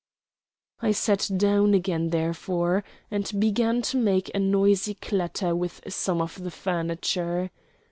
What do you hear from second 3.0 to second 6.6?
and began to make a noisy clatter with some of the